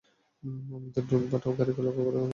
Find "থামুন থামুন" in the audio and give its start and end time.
2.11-2.29